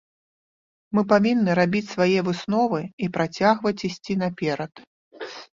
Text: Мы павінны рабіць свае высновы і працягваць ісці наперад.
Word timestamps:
Мы 0.97 1.03
павінны 1.11 1.57
рабіць 1.59 1.83
свае 1.93 2.17
высновы 2.29 2.81
і 3.03 3.11
працягваць 3.19 3.77
ісці 3.89 4.13
наперад. 4.27 4.73